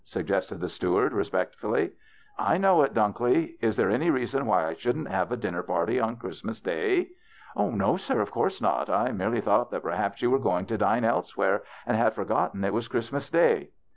suggested 0.03 0.59
the 0.59 0.67
steward, 0.67 1.13
respect 1.13 1.53
fully." 1.57 1.91
I 2.39 2.57
know 2.57 2.81
it, 2.81 2.95
Dunklee. 2.95 3.57
Is 3.61 3.75
there 3.77 3.91
any 3.91 4.09
reason 4.09 4.47
why 4.47 4.65
I 4.67 4.73
shouldn't 4.73 5.07
give 5.11 5.31
a 5.31 5.37
dinner 5.37 5.61
party 5.61 5.99
on 5.99 6.15
Christ 6.15 6.43
mas 6.43 6.59
day?" 6.59 7.09
"No, 7.55 7.97
sir, 7.97 8.19
of 8.19 8.31
course 8.31 8.59
not. 8.59 8.89
I 8.89 9.11
merely 9.11 9.41
thought 9.41 9.69
that 9.69 9.83
perhaps 9.83 10.23
you 10.23 10.31
were 10.31 10.39
going 10.39 10.65
to 10.65 10.77
dine 10.79 11.03
else 11.05 11.37
where 11.37 11.61
and 11.85 11.95
had 11.95 12.15
forgotten 12.15 12.63
it 12.63 12.73
was 12.73 12.87
Christmas 12.87 13.29
day." 13.29 13.69